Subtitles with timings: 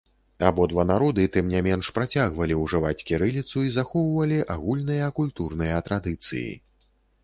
[0.49, 6.47] Абодва народы, тым не менш, працягвалі ўжываць кірыліцу і захоўвалі агульныя культурныя традыцыі.